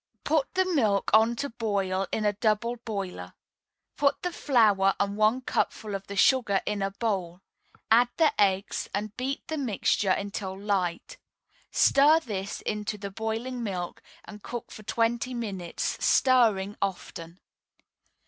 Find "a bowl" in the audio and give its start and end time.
6.81-7.41